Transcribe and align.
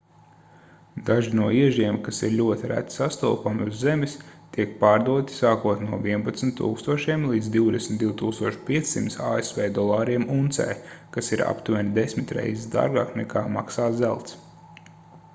daži 1.07 1.31
no 1.39 1.47
iežiem 1.57 1.97
kas 2.05 2.21
ir 2.27 2.31
ļoti 2.39 2.69
reti 2.71 2.95
sastopami 2.95 3.67
uz 3.71 3.75
zemes 3.81 4.15
tiek 4.55 4.71
pārdoti 4.79 5.37
sākot 5.41 5.83
no 5.89 5.99
11 6.13 6.63
000 6.63 7.29
līdz 7.33 7.51
22 7.57 8.51
500 8.71 9.19
asv 9.29 9.61
dolāriem 9.77 10.27
uncē 10.39 10.67
kas 11.19 11.33
ir 11.37 11.45
aptuveni 11.51 11.95
desmit 12.01 12.35
reizes 12.41 12.73
dārgāk 12.79 13.13
nekā 13.23 13.45
maksā 13.61 13.89
zelts 14.01 14.37